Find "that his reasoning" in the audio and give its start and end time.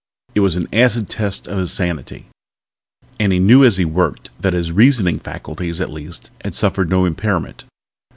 4.39-5.19